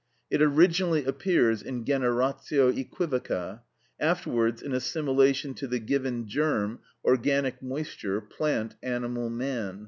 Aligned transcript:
It 0.31 0.41
originally 0.41 1.05
appears 1.05 1.61
in 1.61 1.85
generatio 1.85 2.71
æquivoca; 2.73 3.59
afterwards 3.99 4.63
in 4.63 4.73
assimilation 4.73 5.53
to 5.53 5.67
the 5.67 5.77
given 5.77 6.27
germ, 6.27 6.79
organic 7.05 7.61
moisture, 7.61 8.19
plant, 8.19 8.77
animal, 8.81 9.29
man. 9.29 9.79